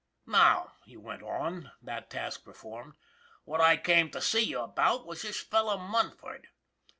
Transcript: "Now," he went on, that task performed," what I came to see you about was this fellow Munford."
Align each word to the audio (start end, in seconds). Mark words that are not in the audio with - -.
"Now," 0.25 0.71
he 0.83 0.97
went 0.97 1.21
on, 1.21 1.73
that 1.79 2.09
task 2.09 2.43
performed," 2.43 2.95
what 3.45 3.61
I 3.61 3.77
came 3.77 4.09
to 4.09 4.19
see 4.19 4.41
you 4.41 4.61
about 4.61 5.05
was 5.05 5.21
this 5.21 5.41
fellow 5.41 5.77
Munford." 5.77 6.47